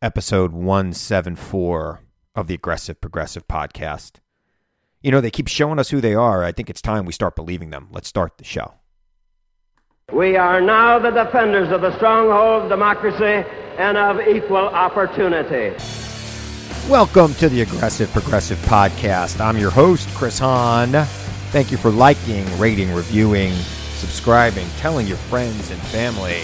Episode 0.00 0.52
174 0.52 2.02
of 2.36 2.46
the 2.46 2.54
Aggressive 2.54 3.00
Progressive 3.00 3.48
Podcast. 3.48 4.20
You 5.02 5.10
know, 5.10 5.20
they 5.20 5.32
keep 5.32 5.48
showing 5.48 5.80
us 5.80 5.90
who 5.90 6.00
they 6.00 6.14
are. 6.14 6.44
I 6.44 6.52
think 6.52 6.70
it's 6.70 6.80
time 6.80 7.04
we 7.04 7.12
start 7.12 7.34
believing 7.34 7.70
them. 7.70 7.88
Let's 7.90 8.06
start 8.06 8.38
the 8.38 8.44
show. 8.44 8.74
We 10.12 10.36
are 10.36 10.60
now 10.60 11.00
the 11.00 11.10
defenders 11.10 11.72
of 11.72 11.80
the 11.80 11.96
stronghold 11.96 12.62
of 12.62 12.68
democracy 12.68 13.44
and 13.76 13.98
of 13.98 14.20
equal 14.20 14.68
opportunity. 14.68 15.76
Welcome 16.88 17.34
to 17.34 17.48
the 17.48 17.62
Aggressive 17.62 18.12
Progressive 18.12 18.58
Podcast. 18.58 19.40
I'm 19.40 19.58
your 19.58 19.72
host, 19.72 20.08
Chris 20.14 20.38
Hahn. 20.38 20.92
Thank 21.50 21.72
you 21.72 21.76
for 21.76 21.90
liking, 21.90 22.46
rating, 22.56 22.94
reviewing, 22.94 23.52
subscribing, 23.96 24.68
telling 24.76 25.08
your 25.08 25.16
friends 25.16 25.72
and 25.72 25.80
family, 25.80 26.42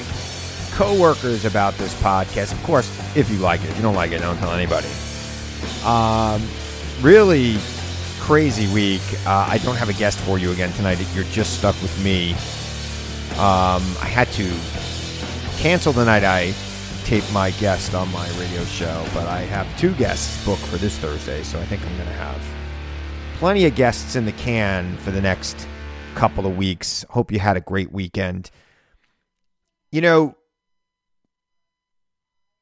coworkers 0.74 1.44
about 1.44 1.74
this 1.74 1.94
podcast. 2.02 2.52
Of 2.52 2.62
course, 2.62 2.88
if 3.16 3.30
you 3.30 3.38
like 3.38 3.62
it. 3.62 3.70
If 3.70 3.76
you 3.76 3.82
don't 3.82 3.94
like 3.94 4.12
it, 4.12 4.20
don't 4.20 4.36
tell 4.38 4.52
anybody. 4.52 4.88
Um, 5.84 6.42
really 7.00 7.56
crazy 8.18 8.72
week. 8.72 9.02
Uh, 9.26 9.46
I 9.48 9.58
don't 9.58 9.76
have 9.76 9.88
a 9.88 9.92
guest 9.92 10.18
for 10.20 10.38
you 10.38 10.50
again 10.50 10.72
tonight. 10.72 10.98
You're 11.14 11.24
just 11.24 11.58
stuck 11.58 11.80
with 11.82 12.04
me. 12.04 12.32
Um, 13.34 13.82
I 14.00 14.06
had 14.06 14.28
to 14.32 14.50
cancel 15.58 15.92
the 15.92 16.04
night 16.04 16.24
I 16.24 16.54
taped 17.04 17.32
my 17.32 17.50
guest 17.52 17.94
on 17.94 18.10
my 18.12 18.26
radio 18.38 18.64
show, 18.64 19.04
but 19.12 19.26
I 19.26 19.40
have 19.42 19.66
two 19.78 19.92
guests 19.94 20.44
booked 20.44 20.62
for 20.62 20.76
this 20.78 20.98
Thursday, 20.98 21.42
so 21.42 21.60
I 21.60 21.64
think 21.66 21.82
I'm 21.82 21.94
going 21.96 22.08
to 22.08 22.14
have 22.14 22.40
plenty 23.34 23.66
of 23.66 23.74
guests 23.74 24.16
in 24.16 24.24
the 24.24 24.32
can 24.32 24.96
for 24.98 25.10
the 25.10 25.20
next 25.20 25.68
couple 26.14 26.46
of 26.46 26.56
weeks. 26.56 27.04
Hope 27.10 27.30
you 27.30 27.38
had 27.38 27.56
a 27.56 27.60
great 27.60 27.92
weekend. 27.92 28.50
You 29.92 30.00
know, 30.00 30.36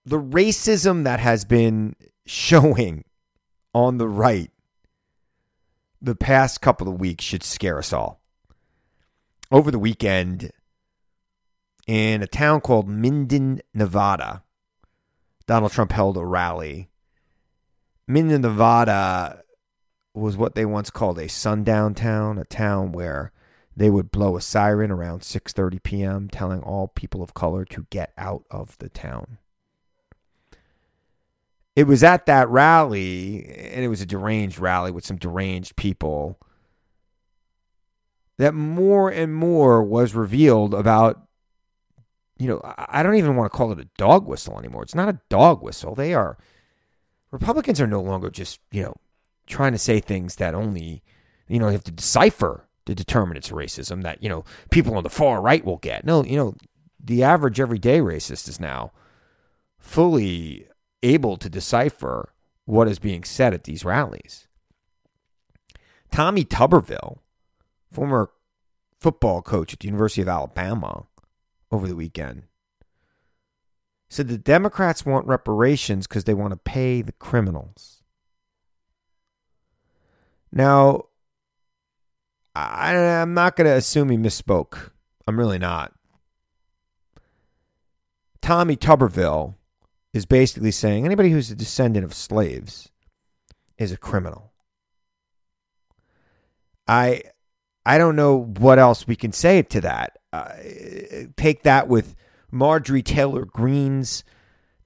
the 0.04 0.20
racism 0.20 1.04
that 1.04 1.20
has 1.20 1.44
been 1.44 1.94
showing 2.26 3.04
on 3.74 3.98
the 3.98 4.08
right 4.08 4.50
the 6.00 6.16
past 6.16 6.60
couple 6.60 6.88
of 6.88 7.00
weeks 7.00 7.24
should 7.24 7.44
scare 7.44 7.78
us 7.78 7.92
all. 7.92 8.20
Over 9.50 9.70
the 9.70 9.78
weekend, 9.78 10.50
in 11.86 12.22
a 12.22 12.26
town 12.26 12.60
called 12.60 12.88
Minden, 12.88 13.60
Nevada. 13.74 14.42
Donald 15.46 15.72
Trump 15.72 15.92
held 15.92 16.16
a 16.16 16.24
rally. 16.24 16.88
Minden, 18.06 18.42
Nevada 18.42 19.42
was 20.14 20.36
what 20.36 20.54
they 20.54 20.64
once 20.64 20.90
called 20.90 21.18
a 21.18 21.28
sundown 21.28 21.94
town, 21.94 22.38
a 22.38 22.44
town 22.44 22.92
where 22.92 23.32
they 23.76 23.90
would 23.90 24.10
blow 24.10 24.36
a 24.36 24.40
siren 24.40 24.90
around 24.90 25.20
6:30 25.20 25.82
p.m. 25.82 26.28
telling 26.28 26.60
all 26.60 26.88
people 26.88 27.22
of 27.22 27.34
color 27.34 27.64
to 27.66 27.86
get 27.90 28.12
out 28.18 28.44
of 28.50 28.76
the 28.78 28.88
town. 28.88 29.38
It 31.74 31.86
was 31.86 32.02
at 32.02 32.26
that 32.26 32.48
rally, 32.48 33.46
and 33.46 33.84
it 33.84 33.88
was 33.88 34.02
a 34.02 34.06
deranged 34.06 34.58
rally 34.58 34.90
with 34.90 35.06
some 35.06 35.16
deranged 35.16 35.76
people, 35.76 36.38
that 38.38 38.54
more 38.54 39.10
and 39.10 39.34
more 39.34 39.82
was 39.82 40.14
revealed 40.14 40.74
about 40.74 41.22
you 42.38 42.48
know, 42.48 42.60
I 42.64 43.04
don't 43.04 43.14
even 43.14 43.36
want 43.36 43.52
to 43.52 43.56
call 43.56 43.70
it 43.70 43.78
a 43.78 43.88
dog 43.96 44.26
whistle 44.26 44.58
anymore. 44.58 44.82
It's 44.82 44.96
not 44.96 45.08
a 45.08 45.20
dog 45.28 45.62
whistle. 45.62 45.94
They 45.94 46.12
are 46.12 46.36
Republicans 47.30 47.80
are 47.80 47.86
no 47.86 48.00
longer 48.00 48.30
just, 48.30 48.58
you 48.72 48.82
know, 48.82 48.94
trying 49.46 49.72
to 49.72 49.78
say 49.78 50.00
things 50.00 50.36
that 50.36 50.52
only, 50.52 51.04
you 51.46 51.60
know, 51.60 51.66
you 51.66 51.72
have 51.72 51.84
to 51.84 51.92
decipher 51.92 52.66
to 52.86 52.96
determine 52.96 53.36
it's 53.36 53.50
racism 53.50 54.02
that, 54.02 54.24
you 54.24 54.28
know, 54.28 54.44
people 54.72 54.96
on 54.96 55.04
the 55.04 55.08
far 55.08 55.40
right 55.40 55.64
will 55.64 55.76
get. 55.76 56.04
No, 56.04 56.24
you 56.24 56.36
know, 56.36 56.56
the 56.98 57.22
average 57.22 57.60
everyday 57.60 58.00
racist 58.00 58.48
is 58.48 58.58
now 58.58 58.90
fully 59.78 60.66
able 61.02 61.36
to 61.36 61.48
decipher 61.48 62.32
what 62.64 62.88
is 62.88 62.98
being 62.98 63.24
said 63.24 63.54
at 63.54 63.64
these 63.64 63.84
rallies. 63.84 64.46
Tommy 66.10 66.44
Tuberville, 66.44 67.18
former 67.90 68.30
football 69.00 69.42
coach 69.42 69.72
at 69.72 69.80
the 69.80 69.88
University 69.88 70.22
of 70.22 70.28
Alabama, 70.28 71.06
over 71.70 71.88
the 71.88 71.96
weekend. 71.96 72.44
Said 74.10 74.28
the 74.28 74.38
Democrats 74.38 75.06
want 75.06 75.26
reparations 75.26 76.06
because 76.06 76.24
they 76.24 76.34
want 76.34 76.52
to 76.52 76.56
pay 76.58 77.00
the 77.00 77.12
criminals. 77.12 78.02
Now, 80.52 81.06
I, 82.54 82.94
I'm 82.94 83.32
not 83.32 83.56
going 83.56 83.66
to 83.66 83.76
assume 83.76 84.10
he 84.10 84.18
misspoke. 84.18 84.90
I'm 85.26 85.38
really 85.38 85.58
not. 85.58 85.94
Tommy 88.42 88.76
Tuberville 88.76 89.54
is 90.12 90.26
basically 90.26 90.70
saying 90.70 91.04
anybody 91.04 91.30
who's 91.30 91.50
a 91.50 91.54
descendant 91.54 92.04
of 92.04 92.14
slaves 92.14 92.90
is 93.78 93.92
a 93.92 93.96
criminal. 93.96 94.52
I 96.86 97.22
I 97.84 97.98
don't 97.98 98.16
know 98.16 98.44
what 98.58 98.78
else 98.78 99.06
we 99.06 99.16
can 99.16 99.32
say 99.32 99.62
to 99.62 99.80
that. 99.80 100.18
Uh, 100.32 100.52
take 101.36 101.62
that 101.62 101.88
with 101.88 102.14
Marjorie 102.50 103.02
Taylor 103.02 103.44
Greene's 103.44 104.24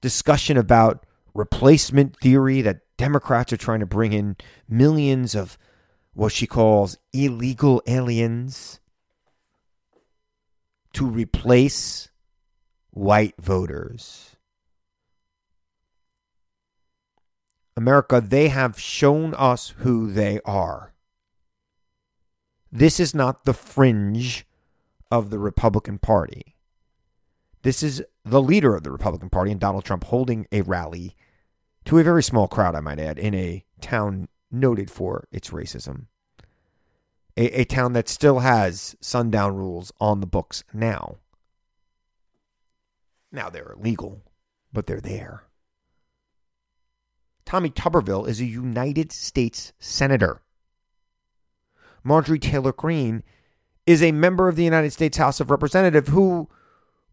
discussion 0.01 0.57
about 0.57 1.05
replacement 1.33 2.17
theory 2.17 2.61
that 2.61 2.81
Democrats 2.97 3.53
are 3.53 3.57
trying 3.57 3.81
to 3.81 3.85
bring 3.85 4.13
in 4.13 4.35
millions 4.67 5.35
of 5.35 5.57
what 6.13 6.31
she 6.31 6.47
calls 6.47 6.97
illegal 7.13 7.81
aliens 7.85 8.79
to 10.93 11.05
replace 11.05 12.09
white 12.89 13.35
voters. 13.39 14.36
America, 17.77 18.19
they 18.19 18.47
have 18.47 18.79
shown 18.79 19.35
us 19.35 19.75
who 19.77 20.11
they 20.11 20.39
are. 20.43 20.93
This 22.71 22.99
is 22.99 23.13
not 23.13 23.45
the 23.45 23.53
fringe 23.53 24.45
of 25.11 25.29
the 25.29 25.37
Republican 25.37 25.99
Party. 25.99 26.55
This 27.61 27.83
is 27.83 28.03
the 28.25 28.41
leader 28.41 28.75
of 28.75 28.83
the 28.83 28.91
Republican 28.91 29.29
Party 29.29 29.51
and 29.51 29.59
Donald 29.59 29.85
Trump 29.85 30.05
holding 30.05 30.47
a 30.51 30.63
rally 30.63 31.15
to 31.85 31.99
a 31.99 32.03
very 32.03 32.23
small 32.23 32.47
crowd, 32.47 32.75
I 32.75 32.79
might 32.79 32.99
add, 32.99 33.19
in 33.19 33.35
a 33.35 33.63
town 33.79 34.27
noted 34.51 34.89
for 34.89 35.27
its 35.31 35.51
racism. 35.51 36.07
A, 37.37 37.61
a 37.61 37.63
town 37.63 37.93
that 37.93 38.09
still 38.09 38.39
has 38.39 38.95
sundown 38.99 39.55
rules 39.55 39.91
on 40.01 40.19
the 40.19 40.27
books 40.27 40.63
now. 40.73 41.17
Now 43.31 43.49
they're 43.49 43.75
illegal, 43.77 44.23
but 44.73 44.87
they're 44.87 44.99
there. 44.99 45.46
Tommy 47.47 47.69
Tuberville 47.69 48.27
is 48.27 48.41
a 48.41 48.45
United 48.45 49.09
States 49.09 49.71
Senator. 49.79 50.41
Marjorie 52.03 52.39
Taylor 52.39 52.73
Greene 52.73 53.23
is 53.85 54.03
a 54.03 54.11
member 54.11 54.49
of 54.49 54.57
the 54.57 54.65
United 54.65 54.91
States 54.91 55.15
House 55.15 55.39
of 55.39 55.49
Representatives 55.49 56.09
who, 56.09 56.49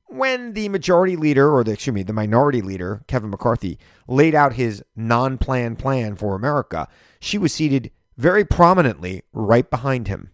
when 0.07 0.55
the 0.55 0.69
majority 0.71 1.15
leader, 1.15 1.55
or 1.55 1.63
the, 1.63 1.71
excuse 1.71 1.95
me, 1.95 2.03
the 2.03 2.13
minority 2.13 2.63
leader, 2.63 3.05
Kevin 3.07 3.31
McCarthy, 3.31 3.79
laid 4.09 4.35
out 4.35 4.55
his 4.55 4.83
non 4.97 5.39
plan 5.39 5.77
plan 5.77 6.17
for 6.17 6.35
America, 6.35 6.89
she 7.21 7.39
was 7.39 7.55
seated 7.55 7.93
very 8.17 8.45
prominently 8.45 9.23
right 9.33 9.71
behind 9.71 10.09
him 10.09 10.33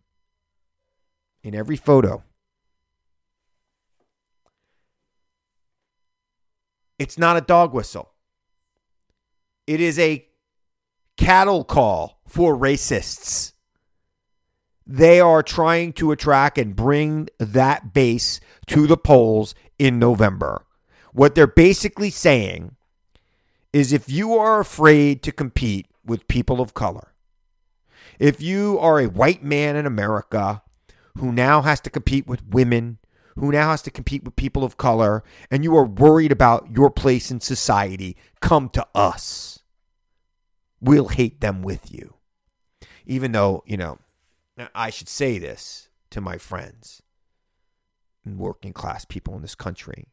in 1.43 1.55
every 1.55 1.77
photo. 1.77 2.25
It's 6.99 7.19
not 7.19 7.37
a 7.37 7.43
dog 7.43 7.75
whistle. 7.75 8.15
It 9.71 9.81
is 9.81 10.01
a 10.01 10.27
cattle 11.17 11.63
call 11.63 12.21
for 12.27 12.57
racists 12.57 13.53
they 14.85 15.21
are 15.21 15.45
trying 15.45 15.93
to 15.93 16.11
attract 16.11 16.59
and 16.59 16.75
bring 16.75 17.29
that 17.39 17.95
base 17.95 18.41
to 18.67 18.89
the 18.89 18.97
polls 18.97 19.55
in 19.79 20.01
November. 20.01 20.67
What 21.13 21.37
they're 21.37 21.47
basically 21.47 22.11
saying 22.11 22.75
is 23.73 23.93
if 23.93 24.09
you 24.09 24.35
are 24.35 24.59
afraid 24.59 25.23
to 25.23 25.31
compete 25.31 25.87
with 26.05 26.27
people 26.27 26.61
of 26.61 26.75
color, 26.75 27.13
if 28.19 28.43
you 28.43 28.77
are 28.81 28.99
a 28.99 29.09
white 29.09 29.45
man 29.45 29.77
in 29.77 29.87
America 29.87 30.63
who 31.17 31.31
now 31.31 31.63
has 31.63 31.81
to 31.83 31.91
compete 31.91 32.27
with 32.27 32.45
women, 32.49 32.99
who 33.37 33.53
now 33.53 33.71
has 33.71 33.83
to 33.83 33.93
compete 33.93 34.25
with 34.25 34.35
people 34.35 34.65
of 34.65 34.77
color 34.77 35.23
and 35.49 35.63
you 35.63 35.77
are 35.77 35.87
worried 35.87 36.33
about 36.33 36.75
your 36.75 36.91
place 36.91 37.31
in 37.31 37.41
society, 37.41 38.17
come 38.41 38.69
to 38.71 38.85
us. 38.93 39.60
We'll 40.81 41.09
hate 41.09 41.41
them 41.41 41.63
with 41.63 41.93
you. 41.93 42.15
Even 43.07 43.33
though, 43.33 43.63
you 43.67 43.77
know, 43.77 43.99
I 44.75 44.91
should 44.91 45.09
say 45.09 45.39
this 45.39 45.89
to 46.11 46.21
my 46.21 46.39
friends 46.39 47.03
and 48.25 48.39
working 48.39 48.73
class 48.73 49.05
people 49.05 49.35
in 49.35 49.43
this 49.43 49.55
country. 49.55 50.09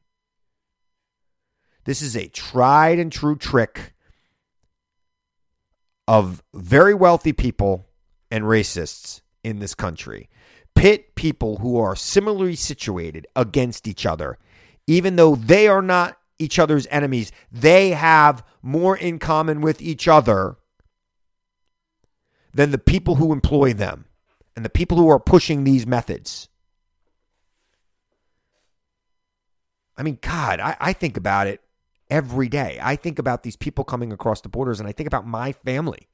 This 1.85 2.01
is 2.01 2.15
a 2.15 2.27
tried 2.27 2.99
and 2.99 3.11
true 3.11 3.37
trick 3.37 3.93
of 6.07 6.43
very 6.53 6.93
wealthy 6.93 7.33
people 7.33 7.87
and 8.29 8.43
racists 8.43 9.21
in 9.43 9.59
this 9.59 9.73
country. 9.73 10.29
Pit 10.75 11.15
people 11.15 11.57
who 11.57 11.79
are 11.79 11.95
similarly 11.95 12.55
situated 12.55 13.25
against 13.35 13.87
each 13.87 14.05
other, 14.05 14.37
even 14.85 15.15
though 15.15 15.35
they 15.35 15.67
are 15.67 15.81
not 15.81 16.17
each 16.39 16.59
other's 16.59 16.87
enemies, 16.91 17.31
they 17.51 17.91
have 17.91 18.43
more 18.61 18.95
in 18.95 19.17
common 19.17 19.61
with 19.61 19.81
each 19.81 20.07
other 20.07 20.56
than 22.57 22.71
the 22.71 22.79
people 22.79 23.15
who 23.15 23.31
employ 23.31 23.71
them 23.71 24.05
and 24.55 24.65
the 24.65 24.69
people 24.69 24.97
who 24.97 25.07
are 25.09 25.19
pushing 25.19 25.63
these 25.63 25.85
methods. 25.85 26.49
I 29.95 30.01
mean, 30.01 30.17
God, 30.19 30.59
I, 30.59 30.75
I 30.79 30.93
think 30.93 31.17
about 31.17 31.45
it 31.45 31.61
every 32.09 32.49
day. 32.49 32.79
I 32.81 32.95
think 32.95 33.19
about 33.19 33.43
these 33.43 33.55
people 33.55 33.83
coming 33.83 34.11
across 34.11 34.41
the 34.41 34.49
borders, 34.49 34.79
and 34.79 34.89
I 34.89 34.91
think 34.91 35.05
about 35.05 35.27
my 35.27 35.51
family 35.51 36.09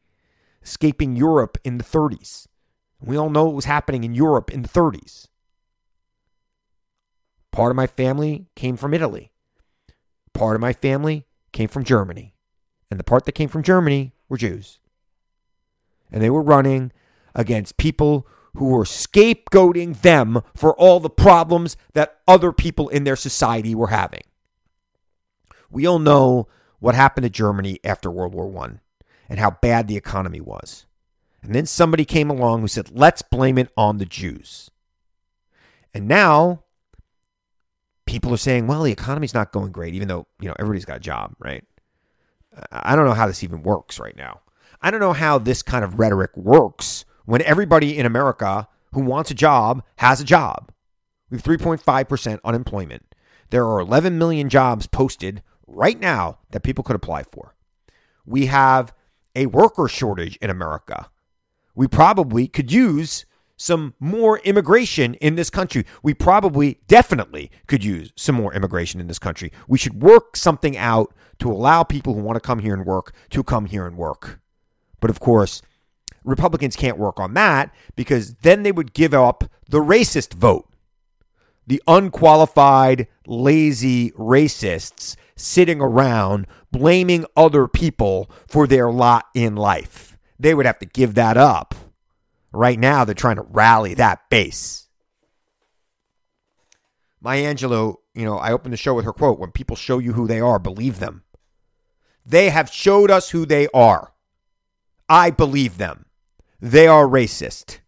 escaping 0.61 1.15
Europe 1.15 1.57
in 1.63 1.77
the 1.77 1.83
30s. 1.83 2.47
We 2.99 3.15
all 3.15 3.29
know 3.29 3.45
what 3.45 3.55
was 3.55 3.65
happening 3.65 4.03
in 4.03 4.13
Europe 4.13 4.51
in 4.51 4.63
the 4.63 4.69
30s. 4.69 5.27
Part 7.51 7.71
of 7.71 7.77
my 7.77 7.87
family 7.87 8.47
came 8.57 8.75
from 8.75 8.93
Italy. 8.93 9.31
Part 10.33 10.55
of 10.55 10.61
my 10.61 10.73
family 10.73 11.25
came 11.53 11.69
from 11.69 11.85
Germany. 11.85 12.35
And 12.91 12.99
the 12.99 13.03
part 13.05 13.23
that 13.25 13.31
came 13.31 13.47
from 13.47 13.63
Germany 13.63 14.13
were 14.27 14.37
Jews. 14.37 14.79
And 16.13 16.21
they 16.21 16.29
were 16.29 16.43
running 16.43 16.93
against 17.35 17.77
people 17.77 18.27
who 18.55 18.65
were 18.65 18.83
scapegoating 18.83 20.01
them 20.01 20.41
for 20.55 20.75
all 20.75 20.99
the 20.99 21.09
problems 21.09 21.75
that 21.93 22.19
other 22.27 22.53
people 22.53 22.87
in 22.87 23.03
their 23.03 23.15
society 23.15 23.73
were 23.73 23.87
having. 23.87 24.21
We 25.71 25.87
all 25.87 25.97
know 25.97 26.47
what 26.79 26.93
happened 26.93 27.23
to 27.23 27.31
Germany 27.31 27.79
after 27.83 28.11
World 28.11 28.35
War 28.35 28.63
I 28.63 28.73
and 29.27 29.39
how 29.39 29.57
bad 29.61 29.87
the 29.87 29.97
economy 29.97 30.39
was. 30.39 30.85
And 31.41 31.55
then 31.55 31.65
somebody 31.65 32.05
came 32.05 32.29
along 32.29 32.61
who 32.61 32.67
said, 32.67 32.91
let's 32.91 33.23
blame 33.23 33.57
it 33.57 33.71
on 33.75 33.97
the 33.97 34.05
Jews. 34.05 34.69
And 35.91 36.07
now 36.07 36.63
people 38.05 38.31
are 38.33 38.37
saying, 38.37 38.67
well, 38.67 38.83
the 38.83 38.91
economy's 38.91 39.33
not 39.33 39.51
going 39.51 39.71
great, 39.71 39.95
even 39.95 40.07
though, 40.07 40.27
you 40.39 40.47
know, 40.47 40.55
everybody's 40.59 40.85
got 40.85 40.97
a 40.97 40.99
job, 40.99 41.33
right? 41.39 41.63
I 42.71 42.95
don't 42.95 43.05
know 43.05 43.13
how 43.13 43.25
this 43.25 43.43
even 43.43 43.63
works 43.63 43.99
right 43.99 44.15
now. 44.15 44.41
I 44.85 44.91
don't 44.91 44.99
know 44.99 45.13
how 45.13 45.37
this 45.37 45.61
kind 45.61 45.85
of 45.85 45.97
rhetoric 45.97 46.35
works 46.35 47.05
when 47.23 47.41
everybody 47.43 47.97
in 47.97 48.05
America 48.05 48.67
who 48.91 48.99
wants 48.99 49.31
a 49.31 49.33
job 49.33 49.81
has 49.95 50.19
a 50.19 50.25
job. 50.25 50.73
We 51.29 51.37
have 51.37 51.43
3.5% 51.43 52.39
unemployment. 52.43 53.15
There 53.49 53.65
are 53.65 53.79
11 53.79 54.17
million 54.17 54.49
jobs 54.49 54.85
posted 54.85 55.41
right 55.67 55.97
now 55.97 56.39
that 56.51 56.63
people 56.63 56.83
could 56.83 56.97
apply 56.97 57.23
for. 57.23 57.55
We 58.25 58.47
have 58.47 58.93
a 59.33 59.45
worker 59.45 59.87
shortage 59.87 60.35
in 60.41 60.49
America. 60.49 61.09
We 61.73 61.87
probably 61.87 62.49
could 62.49 62.69
use 62.69 63.25
some 63.55 63.93
more 64.01 64.39
immigration 64.39 65.13
in 65.15 65.35
this 65.35 65.49
country. 65.49 65.85
We 66.01 66.13
probably, 66.13 66.81
definitely 66.87 67.51
could 67.67 67.85
use 67.85 68.11
some 68.17 68.35
more 68.35 68.53
immigration 68.53 68.99
in 68.99 69.07
this 69.07 69.19
country. 69.19 69.49
We 69.65 69.77
should 69.77 70.03
work 70.03 70.35
something 70.35 70.75
out 70.75 71.13
to 71.39 71.49
allow 71.49 71.83
people 71.83 72.15
who 72.15 72.21
want 72.21 72.35
to 72.35 72.45
come 72.45 72.59
here 72.59 72.73
and 72.73 72.85
work 72.85 73.13
to 73.29 73.43
come 73.43 73.67
here 73.67 73.87
and 73.87 73.95
work. 73.95 74.41
But 75.03 75.09
of 75.09 75.19
course, 75.19 75.61
Republicans 76.23 76.77
can't 76.77 76.97
work 76.97 77.19
on 77.19 77.33
that 77.33 77.75
because 77.97 78.35
then 78.35 78.63
they 78.63 78.71
would 78.71 78.93
give 78.93 79.13
up 79.13 79.43
the 79.67 79.81
racist 79.81 80.33
vote. 80.33 80.65
The 81.67 81.83
unqualified, 81.87 83.07
lazy 83.27 84.11
racists 84.11 85.17
sitting 85.35 85.81
around 85.81 86.47
blaming 86.71 87.25
other 87.35 87.67
people 87.67 88.31
for 88.47 88.65
their 88.65 88.89
lot 88.89 89.25
in 89.35 89.57
life. 89.57 90.17
They 90.39 90.53
would 90.53 90.65
have 90.65 90.79
to 90.79 90.85
give 90.85 91.15
that 91.15 91.35
up. 91.35 91.75
Right 92.53 92.79
now, 92.79 93.03
they're 93.03 93.13
trying 93.13 93.35
to 93.35 93.41
rally 93.41 93.95
that 93.95 94.29
base. 94.29 94.87
Maya 97.19 97.53
Angelou, 97.53 97.97
you 98.15 98.23
know, 98.23 98.37
I 98.37 98.53
opened 98.53 98.71
the 98.71 98.77
show 98.77 98.93
with 98.93 99.03
her 99.03 99.11
quote 99.11 99.37
When 99.37 99.51
people 99.51 99.75
show 99.75 99.99
you 99.99 100.13
who 100.13 100.27
they 100.27 100.39
are, 100.39 100.59
believe 100.59 100.99
them. 100.99 101.23
They 102.25 102.51
have 102.51 102.71
showed 102.71 103.11
us 103.11 103.31
who 103.31 103.45
they 103.45 103.67
are. 103.73 104.12
I 105.09 105.29
believe 105.31 105.77
them. 105.77 106.05
They 106.59 106.87
are 106.87 107.05
racist. 107.05 107.79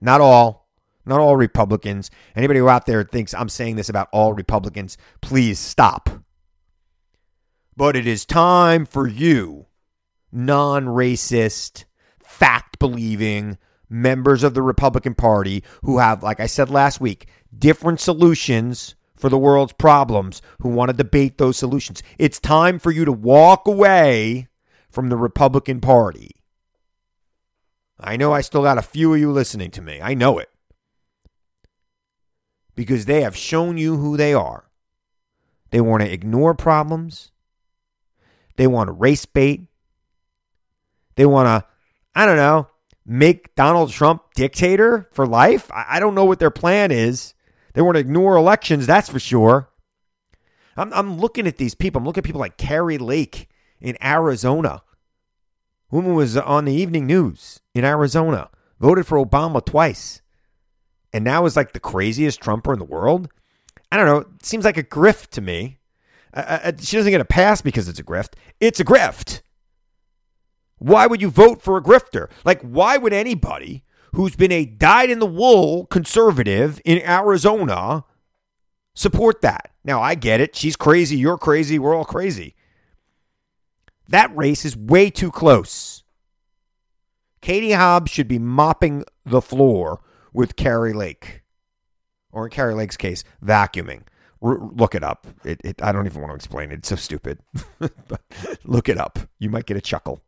Not 0.00 0.20
all. 0.20 0.68
Not 1.04 1.20
all 1.20 1.36
Republicans. 1.36 2.10
Anybody 2.34 2.58
who 2.58 2.68
out 2.68 2.86
there 2.86 3.04
thinks 3.04 3.34
I'm 3.34 3.48
saying 3.48 3.76
this 3.76 3.88
about 3.88 4.08
all 4.12 4.32
Republicans, 4.32 4.96
please 5.20 5.58
stop. 5.58 6.10
But 7.76 7.94
it 7.94 8.06
is 8.06 8.24
time 8.24 8.86
for 8.86 9.06
you, 9.06 9.66
non 10.32 10.86
racist, 10.86 11.84
fact 12.24 12.78
believing 12.78 13.58
members 13.88 14.42
of 14.42 14.54
the 14.54 14.62
Republican 14.62 15.14
Party 15.14 15.62
who 15.82 15.98
have, 15.98 16.22
like 16.22 16.40
I 16.40 16.46
said 16.46 16.70
last 16.70 17.00
week, 17.00 17.28
different 17.56 18.00
solutions 18.00 18.96
for 19.14 19.28
the 19.28 19.38
world's 19.38 19.72
problems, 19.72 20.42
who 20.60 20.68
want 20.68 20.90
to 20.90 20.96
debate 20.96 21.38
those 21.38 21.56
solutions. 21.56 22.02
It's 22.18 22.38
time 22.38 22.78
for 22.78 22.90
you 22.90 23.04
to 23.04 23.12
walk 23.12 23.66
away 23.66 24.48
from 24.90 25.08
the 25.08 25.16
Republican 25.16 25.80
Party. 25.80 26.30
I 27.98 28.16
know 28.16 28.32
I 28.32 28.40
still 28.42 28.62
got 28.62 28.78
a 28.78 28.82
few 28.82 29.14
of 29.14 29.20
you 29.20 29.32
listening 29.32 29.70
to 29.72 29.82
me. 29.82 30.00
I 30.02 30.14
know 30.14 30.38
it. 30.38 30.50
Because 32.74 33.06
they 33.06 33.22
have 33.22 33.36
shown 33.36 33.78
you 33.78 33.96
who 33.96 34.16
they 34.16 34.34
are. 34.34 34.70
They 35.70 35.80
want 35.80 36.02
to 36.02 36.12
ignore 36.12 36.54
problems. 36.54 37.30
They 38.56 38.66
want 38.66 38.88
to 38.88 38.92
race 38.92 39.24
bait. 39.24 39.66
They 41.16 41.26
want 41.26 41.46
to, 41.46 41.68
I 42.14 42.26
don't 42.26 42.36
know, 42.36 42.68
make 43.04 43.54
Donald 43.54 43.90
Trump 43.90 44.34
dictator 44.34 45.08
for 45.12 45.26
life. 45.26 45.70
I, 45.72 45.98
don't 46.00 46.14
know 46.14 46.24
what 46.24 46.38
their 46.38 46.50
plan 46.50 46.90
is. 46.90 47.34
They 47.72 47.82
want 47.82 47.96
to 47.96 48.00
ignore 48.00 48.36
elections, 48.36 48.86
that's 48.86 49.08
for 49.08 49.18
sure. 49.18 49.70
I'm, 50.76 50.92
I'm 50.92 51.18
looking 51.18 51.46
at 51.46 51.56
these 51.56 51.74
people. 51.74 52.00
I'm 52.00 52.04
looking 52.04 52.20
at 52.20 52.26
people 52.26 52.40
like 52.40 52.58
Kari 52.58 52.98
Lake 52.98 53.48
in 53.80 53.96
Arizona. 54.02 54.82
Woman 55.90 56.14
was 56.14 56.36
on 56.36 56.64
the 56.64 56.74
evening 56.74 57.06
news 57.06 57.60
in 57.74 57.84
Arizona, 57.84 58.50
voted 58.80 59.06
for 59.06 59.24
Obama 59.24 59.64
twice, 59.64 60.20
and 61.12 61.24
now 61.24 61.46
is 61.46 61.56
like 61.56 61.72
the 61.72 61.80
craziest 61.80 62.40
Trumper 62.40 62.72
in 62.72 62.78
the 62.78 62.84
world. 62.84 63.28
I 63.92 63.96
don't 63.96 64.06
know. 64.06 64.18
It 64.18 64.44
seems 64.44 64.64
like 64.64 64.76
a 64.76 64.82
grift 64.82 65.28
to 65.30 65.40
me. 65.40 65.78
Uh, 66.34 66.58
uh, 66.64 66.72
she 66.80 66.96
doesn't 66.96 67.12
get 67.12 67.20
a 67.20 67.24
pass 67.24 67.62
because 67.62 67.88
it's 67.88 68.00
a 68.00 68.04
grift. 68.04 68.34
It's 68.60 68.80
a 68.80 68.84
grift. 68.84 69.42
Why 70.78 71.06
would 71.06 71.22
you 71.22 71.30
vote 71.30 71.62
for 71.62 71.76
a 71.76 71.82
grifter? 71.82 72.28
Like, 72.44 72.60
why 72.62 72.96
would 72.96 73.12
anybody 73.12 73.84
who's 74.12 74.36
been 74.36 74.52
a 74.52 74.66
dyed 74.66 75.08
in 75.08 75.20
the 75.20 75.26
wool 75.26 75.86
conservative 75.86 76.80
in 76.84 77.00
Arizona 77.02 78.04
support 78.94 79.40
that? 79.42 79.70
Now, 79.84 80.02
I 80.02 80.16
get 80.16 80.40
it. 80.40 80.56
She's 80.56 80.76
crazy. 80.76 81.16
You're 81.16 81.38
crazy. 81.38 81.78
We're 81.78 81.94
all 81.94 82.04
crazy. 82.04 82.55
That 84.08 84.34
race 84.36 84.64
is 84.64 84.76
way 84.76 85.10
too 85.10 85.30
close. 85.30 86.02
Katie 87.40 87.72
Hobbs 87.72 88.10
should 88.10 88.28
be 88.28 88.38
mopping 88.38 89.04
the 89.24 89.42
floor 89.42 90.00
with 90.32 90.56
Kari 90.56 90.92
Lake, 90.92 91.42
or 92.32 92.46
in 92.46 92.50
Kari 92.50 92.74
Lake's 92.74 92.96
case, 92.96 93.24
vacuuming. 93.44 94.02
R- 94.42 94.58
look 94.58 94.94
it 94.94 95.02
up. 95.02 95.26
It, 95.44 95.60
it, 95.64 95.82
I 95.82 95.92
don't 95.92 96.06
even 96.06 96.20
want 96.20 96.32
to 96.32 96.36
explain 96.36 96.70
it. 96.70 96.80
It's 96.80 96.88
so 96.88 96.96
stupid. 96.96 97.38
but 97.78 98.20
look 98.64 98.88
it 98.88 98.98
up. 98.98 99.18
You 99.38 99.50
might 99.50 99.66
get 99.66 99.76
a 99.76 99.80
chuckle. 99.80 100.22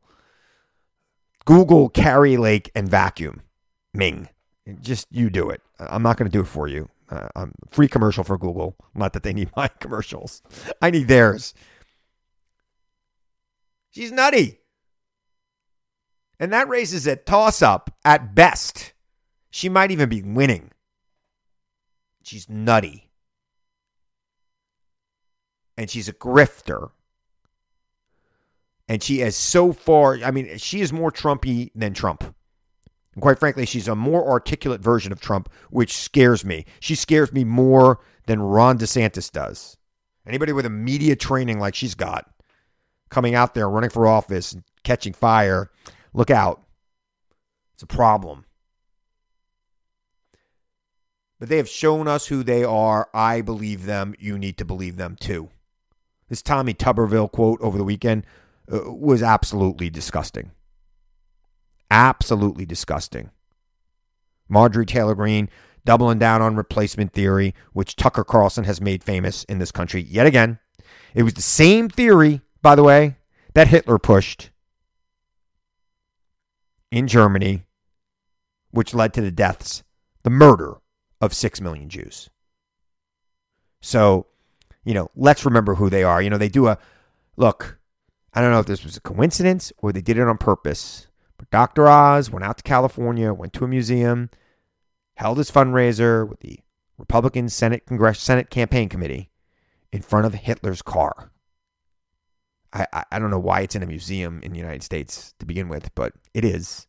Google 1.44 1.88
Kari 1.88 2.37
Lake 2.37 2.70
and 2.75 2.88
vacuum. 2.88 3.42
Ming. 3.94 4.28
Just 4.80 5.06
you 5.11 5.30
do 5.30 5.50
it. 5.50 5.62
I'm 5.78 6.02
not 6.02 6.16
going 6.16 6.30
to 6.30 6.32
do 6.37 6.42
it 6.42 6.49
for 6.49 6.68
you. 6.68 6.88
Uh, 7.11 7.28
um, 7.35 7.52
free 7.70 7.88
commercial 7.88 8.23
for 8.23 8.37
Google. 8.37 8.76
Not 8.94 9.12
that 9.14 9.23
they 9.23 9.32
need 9.32 9.50
my 9.56 9.68
commercials. 9.80 10.42
I 10.82 10.90
need 10.90 11.08
theirs. 11.08 11.54
She's 13.99 14.12
nutty. 14.12 14.61
And 16.38 16.52
that 16.52 16.69
race 16.69 16.93
is 16.93 17.09
a 17.09 17.17
toss 17.17 17.62
up 17.62 17.90
at 18.05 18.33
best. 18.33 18.93
She 19.50 19.69
might 19.69 19.90
even 19.90 20.09
be 20.09 20.23
winning. 20.23 20.71
She's 22.23 22.49
nutty 22.49 23.11
and 25.76 25.90
she's 25.90 26.09
a 26.09 26.12
grifter. 26.12 26.93
And 28.88 29.02
she 29.02 29.21
is 29.21 29.35
so 29.35 29.73
far, 29.73 30.21
I 30.25 30.31
mean, 30.31 30.59
she 30.59 30.81
is 30.81 30.93
more 30.93 31.11
Trumpy 31.11 31.73
than 31.75 31.93
Trump. 31.93 32.23
And 33.14 33.21
quite 33.21 33.40
frankly, 33.40 33.67
she's 33.67 33.88
a 33.88 33.97
more 33.97 34.28
articulate 34.28 34.81
version 34.81 35.11
of 35.11 35.21
Trump, 35.21 35.49
which 35.71 35.97
scares 35.97 36.45
me. 36.45 36.67
She 36.78 36.95
scares 36.95 37.33
me 37.33 37.43
more 37.43 37.99
than 38.28 38.40
Ron 38.40 38.78
DeSantis 38.78 39.33
does. 39.33 39.76
Anybody 40.25 40.52
with 40.52 40.67
a 40.67 40.71
media 40.71 41.17
training 41.17 41.59
like 41.59 41.75
she's 41.75 41.97
got, 41.97 42.33
coming 43.10 43.34
out 43.34 43.54
there 43.54 43.68
running 43.68 43.90
for 43.90 44.06
office 44.06 44.52
and 44.52 44.62
catching 44.84 45.12
fire, 45.12 45.70
look 46.12 46.30
out. 46.30 46.62
It's 47.74 47.82
a 47.82 47.86
problem. 47.86 48.44
But 51.38 51.48
they 51.48 51.58
have 51.58 51.68
shown 51.68 52.08
us 52.08 52.26
who 52.26 52.42
they 52.42 52.64
are. 52.64 53.08
I 53.14 53.40
believe 53.42 53.86
them. 53.86 54.14
You 54.18 54.36
need 54.38 54.58
to 54.58 54.64
believe 54.64 54.96
them 54.96 55.16
too. 55.18 55.50
This 56.28 56.42
Tommy 56.42 56.74
Tuberville 56.74 57.30
quote 57.30 57.60
over 57.60 57.78
the 57.78 57.84
weekend 57.84 58.26
uh, 58.70 58.92
was 58.92 59.22
absolutely 59.22 59.88
disgusting. 59.88 60.50
Absolutely 61.90 62.66
disgusting. 62.66 63.30
Marjorie 64.48 64.86
Taylor 64.86 65.14
Greene 65.14 65.48
doubling 65.84 66.18
down 66.18 66.42
on 66.42 66.56
replacement 66.56 67.12
theory, 67.12 67.54
which 67.72 67.96
Tucker 67.96 68.24
Carlson 68.24 68.64
has 68.64 68.80
made 68.80 69.02
famous 69.02 69.44
in 69.44 69.58
this 69.58 69.72
country 69.72 70.02
yet 70.02 70.26
again. 70.26 70.58
It 71.14 71.22
was 71.22 71.34
the 71.34 71.42
same 71.42 71.88
theory, 71.88 72.42
by 72.68 72.75
the 72.75 72.84
way, 72.84 73.16
that 73.54 73.68
Hitler 73.68 73.98
pushed 73.98 74.50
in 76.90 77.08
Germany, 77.08 77.64
which 78.72 78.92
led 78.92 79.14
to 79.14 79.22
the 79.22 79.30
deaths, 79.30 79.82
the 80.22 80.28
murder 80.28 80.75
of 81.18 81.32
six 81.32 81.62
million 81.62 81.88
Jews. 81.88 82.28
So, 83.80 84.26
you 84.84 84.92
know, 84.92 85.10
let's 85.16 85.46
remember 85.46 85.76
who 85.76 85.88
they 85.88 86.04
are. 86.04 86.20
You 86.20 86.28
know, 86.28 86.37
they 86.37 86.50
do 86.50 86.66
a 86.68 86.76
look. 87.38 87.78
I 88.34 88.42
don't 88.42 88.50
know 88.50 88.60
if 88.60 88.66
this 88.66 88.84
was 88.84 88.98
a 88.98 89.00
coincidence 89.00 89.72
or 89.78 89.90
they 89.90 90.02
did 90.02 90.18
it 90.18 90.28
on 90.28 90.37
purpose, 90.37 91.06
but 91.38 91.48
Dr. 91.48 91.88
Oz 91.88 92.30
went 92.30 92.44
out 92.44 92.58
to 92.58 92.62
California, 92.62 93.32
went 93.32 93.54
to 93.54 93.64
a 93.64 93.68
museum, 93.68 94.28
held 95.14 95.38
his 95.38 95.50
fundraiser 95.50 96.28
with 96.28 96.40
the 96.40 96.60
Republican 96.98 97.48
Senate 97.48 97.87
Congress 97.87 98.20
Senate 98.20 98.50
Campaign 98.50 98.90
Committee 98.90 99.30
in 99.90 100.02
front 100.02 100.26
of 100.26 100.34
Hitler's 100.34 100.82
car. 100.82 101.30
I, 102.72 103.04
I, 103.10 103.18
don't 103.18 103.30
know 103.30 103.38
why 103.38 103.62
it's 103.62 103.75
in 103.75 103.82
a 103.82 103.87
museum 103.87 104.40
in 104.42 104.52
the 104.52 104.58
United 104.58 104.82
States 104.82 105.32
to 105.38 105.46
begin 105.46 105.68
with, 105.68 105.94
but 105.94 106.12
it 106.34 106.44
is. 106.44 106.87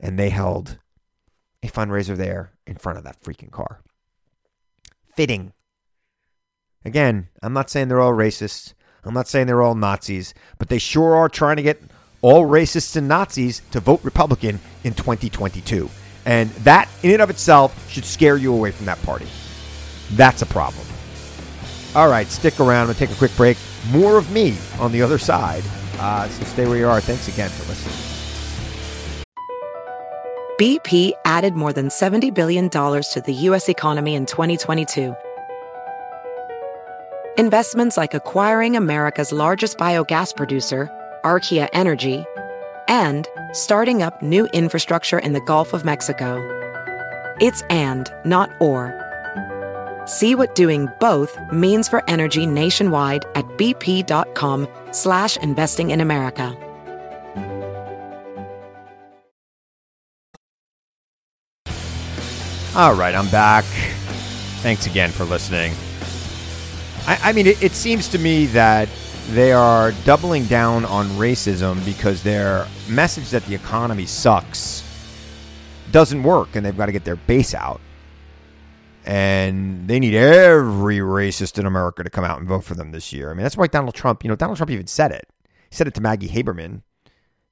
And 0.00 0.18
they 0.18 0.30
held 0.30 0.78
a 1.62 1.68
fundraiser 1.68 2.16
there 2.16 2.52
in 2.66 2.76
front 2.76 2.98
of 2.98 3.04
that 3.04 3.20
freaking 3.20 3.50
car. 3.50 3.80
Fitting. 5.14 5.52
Again, 6.84 7.28
I'm 7.42 7.52
not 7.52 7.70
saying 7.70 7.88
they're 7.88 8.00
all 8.00 8.12
racists. 8.12 8.74
I'm 9.04 9.14
not 9.14 9.28
saying 9.28 9.46
they're 9.46 9.62
all 9.62 9.74
Nazis, 9.74 10.32
but 10.58 10.68
they 10.68 10.78
sure 10.78 11.14
are 11.14 11.28
trying 11.28 11.56
to 11.56 11.62
get 11.62 11.82
all 12.22 12.46
racists 12.46 12.96
and 12.96 13.06
Nazis 13.06 13.60
to 13.70 13.80
vote 13.80 14.00
Republican 14.02 14.60
in 14.82 14.94
2022. 14.94 15.90
And 16.24 16.48
that, 16.50 16.88
in 17.02 17.10
and 17.12 17.22
of 17.22 17.28
itself, 17.28 17.90
should 17.90 18.06
scare 18.06 18.38
you 18.38 18.54
away 18.54 18.70
from 18.70 18.86
that 18.86 19.00
party. 19.02 19.26
That's 20.12 20.40
a 20.40 20.46
problem. 20.46 20.86
All 21.94 22.08
right, 22.08 22.26
stick 22.26 22.58
around. 22.60 22.86
We'll 22.86 22.94
take 22.94 23.10
a 23.10 23.14
quick 23.14 23.36
break. 23.36 23.58
More 23.90 24.18
of 24.18 24.30
me 24.30 24.56
on 24.78 24.92
the 24.92 25.02
other 25.02 25.18
side. 25.18 25.62
Uh, 25.98 26.28
so 26.28 26.44
stay 26.44 26.66
where 26.66 26.76
you 26.76 26.88
are. 26.88 27.00
Thanks 27.00 27.28
again 27.28 27.50
for 27.50 27.68
listening. 27.68 28.14
BP 30.58 31.12
added 31.24 31.54
more 31.54 31.72
than 31.72 31.88
$70 31.88 32.32
billion 32.32 32.70
to 32.70 33.22
the 33.26 33.32
U.S. 33.32 33.68
economy 33.68 34.14
in 34.14 34.24
2022. 34.24 35.14
Investments 37.36 37.96
like 37.96 38.14
acquiring 38.14 38.76
America's 38.76 39.32
largest 39.32 39.78
biogas 39.78 40.36
producer, 40.36 40.88
Archaea 41.24 41.68
Energy, 41.72 42.24
and 42.86 43.26
starting 43.52 44.02
up 44.02 44.22
new 44.22 44.46
infrastructure 44.52 45.18
in 45.18 45.32
the 45.32 45.40
Gulf 45.40 45.72
of 45.72 45.84
Mexico. 45.84 46.38
It's 47.40 47.62
and, 47.62 48.08
not 48.24 48.50
or. 48.60 49.03
See 50.06 50.34
what 50.34 50.54
doing 50.54 50.88
both 51.00 51.38
means 51.52 51.88
for 51.88 52.02
energy 52.08 52.46
nationwide 52.46 53.24
at 53.34 53.44
bp.com 53.56 54.68
slash 54.92 55.36
investing 55.38 55.90
in 55.90 56.00
America. 56.00 56.56
All 62.76 62.94
right, 62.94 63.14
I'm 63.14 63.30
back. 63.30 63.64
Thanks 64.62 64.86
again 64.86 65.10
for 65.10 65.24
listening. 65.24 65.72
I, 67.06 67.30
I 67.30 67.32
mean, 67.32 67.46
it, 67.46 67.62
it 67.62 67.70
seems 67.70 68.08
to 68.08 68.18
me 68.18 68.46
that 68.46 68.88
they 69.30 69.52
are 69.52 69.92
doubling 70.04 70.46
down 70.46 70.84
on 70.86 71.06
racism 71.10 71.84
because 71.84 72.24
their 72.24 72.66
message 72.88 73.30
that 73.30 73.44
the 73.46 73.54
economy 73.54 74.06
sucks 74.06 74.82
doesn't 75.92 76.24
work 76.24 76.56
and 76.56 76.66
they've 76.66 76.76
got 76.76 76.86
to 76.86 76.92
get 76.92 77.04
their 77.04 77.14
base 77.14 77.54
out. 77.54 77.80
And 79.04 79.86
they 79.86 80.00
need 80.00 80.14
every 80.14 80.98
racist 80.98 81.58
in 81.58 81.66
America 81.66 82.02
to 82.02 82.10
come 82.10 82.24
out 82.24 82.38
and 82.38 82.48
vote 82.48 82.64
for 82.64 82.74
them 82.74 82.90
this 82.90 83.12
year. 83.12 83.30
I 83.30 83.34
mean, 83.34 83.42
that's 83.42 83.56
why 83.56 83.66
Donald 83.66 83.94
Trump, 83.94 84.24
you 84.24 84.28
know, 84.28 84.36
Donald 84.36 84.56
Trump 84.56 84.70
even 84.70 84.86
said 84.86 85.12
it. 85.12 85.28
He 85.68 85.76
said 85.76 85.86
it 85.86 85.94
to 85.94 86.00
Maggie 86.00 86.28
Haberman. 86.28 86.82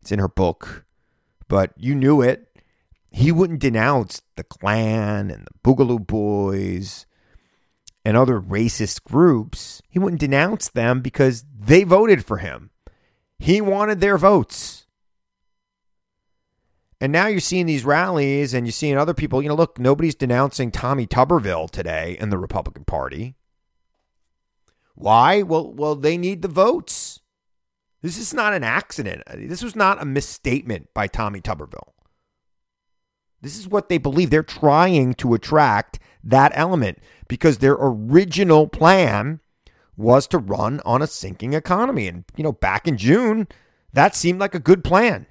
It's 0.01 0.11
in 0.11 0.19
her 0.19 0.29
book, 0.29 0.87
but 1.49 1.73
you 1.77 1.95
knew 1.95 2.23
it. 2.23 2.49
He 3.11 3.31
wouldn't 3.31 3.61
denounce 3.61 4.23
the 4.37 4.45
Klan 4.45 5.31
and 5.31 5.47
the 5.47 5.53
Boogaloo 5.63 6.07
Boys 6.07 7.07
and 8.05 8.17
other 8.17 8.41
racist 8.41 9.05
groups. 9.05 9.83
He 9.89 9.99
wouldn't 9.99 10.21
denounce 10.21 10.69
them 10.69 11.01
because 11.01 11.45
they 11.57 11.85
voted 11.85 12.25
for 12.25 12.39
him. 12.39 12.71
He 13.39 13.61
wanted 13.61 14.01
their 14.01 14.17
votes. 14.17 14.82
And 17.03 17.11
now 17.11 17.27
you're 17.27 17.41
seeing 17.41 17.67
these 17.67 17.85
rallies 17.85 18.55
and 18.55 18.65
you're 18.65 18.73
seeing 18.73 18.97
other 18.97 19.13
people. 19.13 19.43
You 19.43 19.49
know, 19.49 19.57
look, 19.57 19.77
nobody's 19.77 20.15
denouncing 20.15 20.71
Tommy 20.71 21.05
Tuberville 21.05 21.69
today 21.69 22.17
in 22.21 22.31
the 22.31 22.39
Republican 22.39 22.85
Party. 22.85 23.35
Why? 24.95 25.43
Well, 25.43 25.73
well, 25.73 25.97
they 25.97 26.17
need 26.17 26.43
the 26.43 26.49
votes. 26.49 27.19
This 28.03 28.19
is 28.19 28.33
not 28.33 28.55
an 28.55 28.63
accident. 28.63 29.25
This 29.35 29.65
was 29.65 29.75
not 29.75 30.01
a 30.01 30.05
misstatement 30.05 30.95
by 30.95 31.09
Tommy 31.09 31.41
Tuberville. 31.41 31.91
This 33.41 33.59
is 33.59 33.67
what 33.67 33.89
they 33.89 33.99
believe. 33.99 34.31
They're 34.31 34.45
trying 34.45 35.15
to 35.15 35.35
attract 35.35 35.99
that 36.23 36.53
element 36.55 37.01
because 37.27 37.59
their 37.59 37.77
original 37.81 38.69
plan 38.69 39.41
was 39.97 40.29
to 40.29 40.39
run 40.39 40.81
on 40.85 41.03
a 41.03 41.09
sinking 41.09 41.53
economy. 41.53 42.07
And, 42.07 42.23
you 42.37 42.45
know, 42.45 42.53
back 42.53 42.87
in 42.87 42.97
June, 42.97 43.49
that 43.93 44.15
seemed 44.15 44.39
like 44.39 44.55
a 44.55 44.61
good 44.61 44.85
plan. 44.85 45.27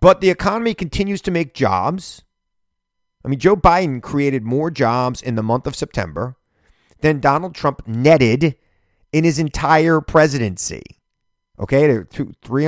But 0.00 0.20
the 0.20 0.30
economy 0.30 0.74
continues 0.74 1.20
to 1.22 1.30
make 1.30 1.54
jobs. 1.54 2.22
I 3.24 3.28
mean, 3.28 3.38
Joe 3.38 3.56
Biden 3.56 4.00
created 4.00 4.44
more 4.44 4.70
jobs 4.70 5.20
in 5.20 5.34
the 5.34 5.42
month 5.42 5.66
of 5.66 5.74
September 5.74 6.36
than 7.00 7.20
Donald 7.20 7.54
Trump 7.54 7.86
netted 7.86 8.56
in 9.12 9.24
his 9.24 9.38
entire 9.38 10.00
presidency. 10.00 10.82
Okay, 11.58 11.86
there 11.88 12.06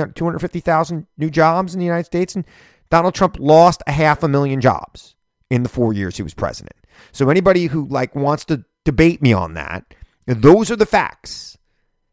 are 0.01 0.07
250,000 0.07 1.07
new 1.17 1.29
jobs 1.29 1.73
in 1.73 1.79
the 1.79 1.85
United 1.85 2.05
States, 2.05 2.35
and 2.35 2.43
Donald 2.89 3.15
Trump 3.15 3.37
lost 3.39 3.81
a 3.87 3.91
half 3.93 4.21
a 4.23 4.27
million 4.27 4.59
jobs 4.59 5.15
in 5.49 5.63
the 5.63 5.69
four 5.69 5.93
years 5.93 6.17
he 6.17 6.23
was 6.23 6.33
president. 6.33 6.75
So 7.13 7.29
anybody 7.29 7.67
who 7.67 7.87
like 7.87 8.15
wants 8.15 8.43
to 8.45 8.65
debate 8.83 9.21
me 9.21 9.31
on 9.31 9.53
that, 9.53 9.93
those 10.25 10.69
are 10.69 10.75
the 10.75 10.85
facts. 10.85 11.57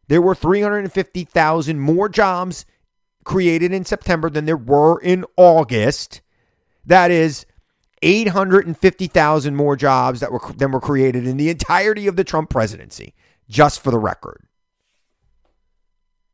There 0.07 0.21
were 0.21 0.35
350,000 0.35 1.79
more 1.79 2.07
jobs 2.07 2.65
created 3.23 3.73
in 3.73 3.85
September 3.85 4.29
than 4.29 4.45
there 4.45 4.57
were 4.57 4.99
in 4.99 5.25
August. 5.37 6.21
That 6.85 7.11
is 7.11 7.45
850,000 8.01 9.55
more 9.55 9.75
jobs 9.75 10.19
that 10.19 10.31
were 10.31 10.41
than 10.55 10.71
were 10.71 10.79
created 10.79 11.27
in 11.27 11.37
the 11.37 11.49
entirety 11.49 12.07
of 12.07 12.15
the 12.15 12.23
Trump 12.23 12.49
presidency, 12.49 13.13
just 13.49 13.81
for 13.81 13.91
the 13.91 13.99
record. 13.99 14.45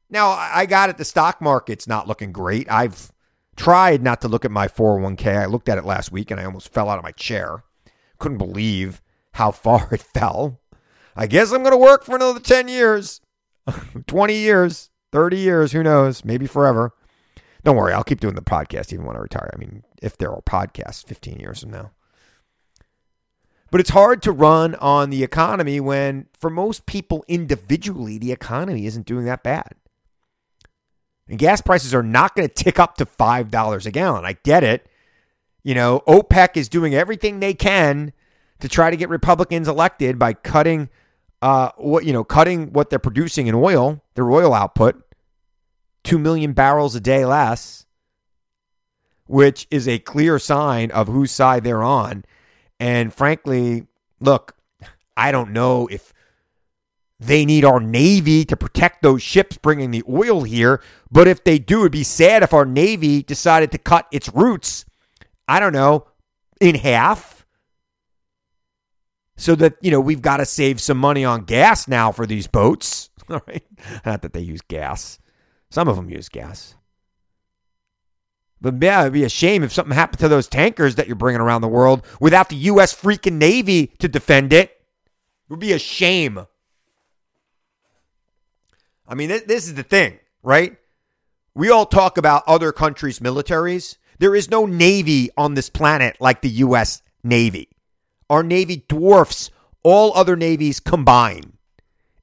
Now, 0.10 0.30
I 0.30 0.66
got 0.66 0.90
it 0.90 0.98
the 0.98 1.06
stock 1.06 1.42
market's 1.42 1.88
not 1.88 2.08
looking 2.08 2.32
great. 2.32 2.72
I've 2.72 3.12
tried 3.56 4.04
not 4.04 4.22
to 4.22 4.28
look 4.28 4.46
at 4.46 4.52
my 4.52 4.68
401k. 4.68 5.38
I 5.38 5.46
looked 5.46 5.70
at 5.70 5.78
it 5.78 5.86
last 5.86 6.12
week 6.12 6.32
and 6.32 6.40
I 6.40 6.46
almost 6.46 6.70
fell 6.70 6.90
out 6.90 6.98
of 6.98 7.04
my 7.04 7.12
chair. 7.12 7.64
Couldn't 8.20 8.38
believe 8.38 9.02
how 9.34 9.52
far 9.52 9.90
it 9.92 10.02
fell. 10.02 10.62
I 11.16 11.28
guess 11.28 11.52
I'm 11.52 11.64
going 11.64 11.72
to 11.72 11.78
work 11.78 12.04
for 12.04 12.16
another 12.16 12.40
10 12.40 12.68
years, 12.68 13.22
20 14.08 14.36
years, 14.36 14.90
30 15.16 15.38
years, 15.38 15.72
who 15.72 15.82
knows, 15.82 16.26
maybe 16.26 16.46
forever. 16.46 16.94
Don't 17.64 17.78
worry, 17.78 17.94
I'll 17.94 18.04
keep 18.04 18.20
doing 18.20 18.36
the 18.36 18.42
podcast 18.42 18.92
even 18.92 19.06
when 19.06 19.16
I 19.16 19.20
retire. 19.20 19.50
I 19.54 19.58
mean, 19.58 19.86
if 20.02 20.18
there 20.18 20.30
are 20.30 20.42
podcasts 20.42 21.08
15 21.08 21.40
years 21.40 21.62
from 21.62 21.72
now. 21.72 21.92
But 23.72 23.80
it's 23.80 23.92
hard 23.92 24.22
to 24.24 24.34
run 24.34 24.76
on 24.76 25.12
the 25.12 25.24
economy 25.24 25.80
when, 25.80 26.28
for 26.38 26.50
most 26.50 26.86
people 26.86 27.24
individually, 27.30 28.18
the 28.18 28.34
economy 28.34 28.88
isn't 28.88 29.06
doing 29.06 29.24
that 29.24 29.42
bad. 29.42 29.76
And 31.30 31.40
gas 31.40 31.62
prices 31.62 31.94
are 31.94 32.04
not 32.04 32.36
going 32.36 32.50
to 32.50 32.54
tick 32.54 32.78
up 32.78 32.98
to 32.98 33.06
$5 33.06 33.86
a 33.86 33.92
gallon. 33.92 34.26
I 34.26 34.34
get 34.44 34.66
it. 34.66 34.86
You 35.64 35.76
know, 35.76 36.04
OPEC 36.10 36.58
is 36.58 36.68
doing 36.68 36.94
everything 36.94 37.40
they 37.40 37.54
can 37.54 38.12
to 38.60 38.68
try 38.68 38.92
to 38.92 38.98
get 38.98 39.08
Republicans 39.08 39.70
elected 39.70 40.20
by 40.20 40.34
cutting 40.34 40.90
uh 41.42 41.70
what 41.78 42.06
you 42.06 42.14
know, 42.14 42.24
cutting 42.24 42.74
what 42.74 42.90
they're 42.90 43.00
producing 43.00 43.48
in 43.48 43.56
oil, 43.56 44.02
their 44.16 44.30
oil 44.32 44.54
output, 44.54 45.05
2 46.06 46.18
million 46.18 46.54
barrels 46.54 46.96
a 46.96 47.02
day 47.02 47.26
less, 47.26 47.86
which 49.28 49.68
is 49.70 49.88
a 49.88 50.00
clear 50.00 50.40
sign 50.40 50.92
of 50.92 51.08
whose 51.08 51.32
side 51.32 51.64
they're 51.64 51.84
on. 51.84 52.24
And 52.80 53.14
frankly, 53.14 53.88
look, 54.20 54.56
I 55.18 55.32
don't 55.32 55.52
know 55.52 55.88
if 55.88 56.14
they 57.20 57.46
need 57.46 57.64
our 57.64 57.80
Navy 57.80 58.44
to 58.46 58.58
protect 58.58 59.02
those 59.02 59.22
ships 59.22 59.58
bringing 59.58 59.92
the 59.92 60.04
oil 60.10 60.44
here. 60.44 60.82
But 61.12 61.28
if 61.28 61.44
they 61.44 61.60
do, 61.60 61.82
it'd 61.82 61.92
be 61.92 62.04
sad 62.04 62.44
if 62.44 62.54
our 62.54 62.66
Navy 62.66 63.24
decided 63.24 63.72
to 63.72 63.78
cut 63.78 64.08
its 64.12 64.30
roots, 64.34 64.86
I 65.48 65.60
don't 65.60 65.74
know, 65.74 66.08
in 66.60 66.76
half. 66.76 67.46
So 69.38 69.56
that, 69.56 69.76
you 69.82 69.92
know, 69.92 70.00
we've 70.00 70.22
got 70.22 70.38
to 70.38 70.46
save 70.46 70.80
some 70.80 70.98
money 70.98 71.26
on 71.26 71.44
gas 71.44 71.88
now 71.88 72.12
for 72.12 72.26
these 72.26 72.48
boats. 72.48 73.10
All 73.30 73.42
right. 73.48 73.64
Not 74.06 74.22
that 74.22 74.34
they 74.34 74.42
use 74.42 74.62
gas, 74.62 75.20
some 75.70 75.88
of 75.88 75.96
them 75.96 76.10
use 76.10 76.30
gas. 76.30 76.76
But 78.62 78.82
yeah, 78.82 79.02
it'd 79.02 79.14
be 79.14 79.24
a 79.24 79.30
shame 79.30 79.64
if 79.64 79.74
something 79.74 79.94
happened 79.94 80.20
to 80.20 80.28
those 80.28 80.48
tankers 80.48 80.96
that 80.96 81.08
you're 81.08 81.16
bringing 81.16 81.42
around 81.42 81.62
the 81.62 81.68
world 81.68 82.06
without 82.20 82.50
the 82.50 82.56
U.S. 82.56 83.00
freaking 83.00 83.34
Navy 83.34 83.88
to 84.00 84.08
defend 84.08 84.54
it. 84.54 84.70
It 84.70 85.50
would 85.50 85.60
be 85.60 85.74
a 85.74 85.80
shame. 85.80 86.48
I 89.08 89.14
mean, 89.14 89.30
this 89.30 89.68
is 89.68 89.76
the 89.76 89.84
thing, 89.84 90.18
right? 90.42 90.78
We 91.54 91.70
all 91.70 91.86
talk 91.86 92.18
about 92.18 92.44
other 92.48 92.72
countries' 92.72 93.20
militaries. 93.20 93.98
There 94.18 94.36
is 94.36 94.50
no 94.50 94.66
Navy 94.66 95.30
on 95.38 95.54
this 95.54 95.70
planet 95.70 96.18
like 96.20 96.42
the 96.42 96.50
U.S. 96.50 97.02
Navy. 97.24 97.70
Our 98.30 98.42
Navy 98.42 98.84
dwarfs 98.88 99.52
all 99.84 100.12
other 100.16 100.36
navies 100.36 100.80
combined. 100.80 101.54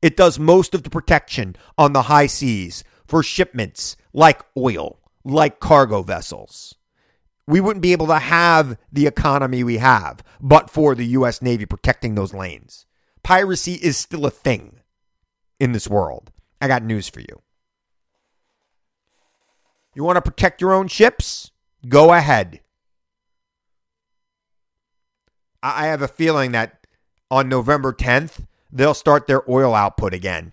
It 0.00 0.16
does 0.16 0.40
most 0.40 0.74
of 0.74 0.82
the 0.82 0.90
protection 0.90 1.54
on 1.78 1.92
the 1.92 2.02
high 2.02 2.26
seas 2.26 2.82
for 3.12 3.22
shipments 3.22 3.94
like 4.14 4.40
oil, 4.56 4.98
like 5.22 5.60
cargo 5.60 6.00
vessels. 6.00 6.76
We 7.46 7.60
wouldn't 7.60 7.82
be 7.82 7.92
able 7.92 8.06
to 8.06 8.18
have 8.18 8.78
the 8.90 9.06
economy 9.06 9.62
we 9.62 9.76
have 9.76 10.22
but 10.40 10.70
for 10.70 10.94
the 10.94 11.04
U.S. 11.18 11.42
Navy 11.42 11.66
protecting 11.66 12.14
those 12.14 12.32
lanes. 12.32 12.86
Piracy 13.22 13.74
is 13.74 13.98
still 13.98 14.24
a 14.24 14.30
thing 14.30 14.80
in 15.60 15.72
this 15.72 15.88
world. 15.88 16.32
I 16.58 16.68
got 16.68 16.82
news 16.82 17.06
for 17.06 17.20
you. 17.20 17.42
You 19.94 20.04
want 20.04 20.16
to 20.16 20.22
protect 20.22 20.62
your 20.62 20.72
own 20.72 20.88
ships? 20.88 21.50
Go 21.86 22.14
ahead. 22.14 22.60
I 25.62 25.84
have 25.88 26.00
a 26.00 26.08
feeling 26.08 26.52
that 26.52 26.86
on 27.30 27.50
November 27.50 27.92
10th, 27.92 28.46
they'll 28.72 28.94
start 28.94 29.26
their 29.26 29.42
oil 29.50 29.74
output 29.74 30.14
again 30.14 30.52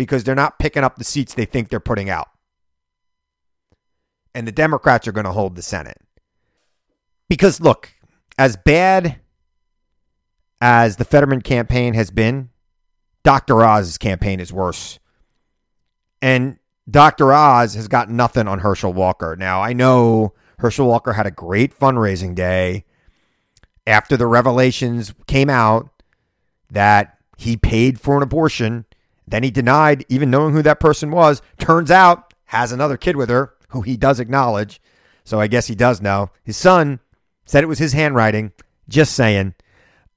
because 0.00 0.24
they're 0.24 0.34
not 0.34 0.58
picking 0.58 0.82
up 0.82 0.96
the 0.96 1.04
seats 1.04 1.34
they 1.34 1.44
think 1.44 1.68
they're 1.68 1.78
putting 1.78 2.08
out. 2.08 2.30
And 4.34 4.48
the 4.48 4.52
Democrats 4.52 5.06
are 5.06 5.12
going 5.12 5.26
to 5.26 5.32
hold 5.32 5.56
the 5.56 5.62
Senate. 5.62 5.98
Because 7.28 7.60
look, 7.60 7.92
as 8.38 8.56
bad 8.56 9.20
as 10.58 10.96
the 10.96 11.04
Fetterman 11.04 11.42
campaign 11.42 11.92
has 11.92 12.10
been, 12.10 12.48
Dr. 13.24 13.62
Oz's 13.62 13.98
campaign 13.98 14.40
is 14.40 14.54
worse. 14.54 14.98
And 16.22 16.58
Dr. 16.90 17.34
Oz 17.34 17.74
has 17.74 17.86
got 17.86 18.08
nothing 18.08 18.48
on 18.48 18.60
Herschel 18.60 18.94
Walker. 18.94 19.36
Now, 19.36 19.60
I 19.60 19.74
know 19.74 20.32
Herschel 20.60 20.86
Walker 20.86 21.12
had 21.12 21.26
a 21.26 21.30
great 21.30 21.78
fundraising 21.78 22.34
day 22.34 22.86
after 23.86 24.16
the 24.16 24.26
revelations 24.26 25.12
came 25.26 25.50
out 25.50 25.90
that 26.70 27.18
he 27.36 27.58
paid 27.58 28.00
for 28.00 28.16
an 28.16 28.22
abortion. 28.22 28.86
Then 29.30 29.44
he 29.44 29.50
denied 29.50 30.04
even 30.08 30.30
knowing 30.30 30.52
who 30.52 30.62
that 30.62 30.80
person 30.80 31.10
was. 31.10 31.40
Turns 31.58 31.90
out, 31.90 32.34
has 32.46 32.72
another 32.72 32.96
kid 32.96 33.16
with 33.16 33.30
her 33.30 33.54
who 33.68 33.82
he 33.82 33.96
does 33.96 34.18
acknowledge. 34.18 34.80
So 35.24 35.40
I 35.40 35.46
guess 35.46 35.68
he 35.68 35.76
does 35.76 36.02
know. 36.02 36.30
His 36.42 36.56
son 36.56 36.98
said 37.44 37.62
it 37.62 37.68
was 37.68 37.78
his 37.78 37.92
handwriting. 37.92 38.52
Just 38.88 39.14
saying. 39.14 39.54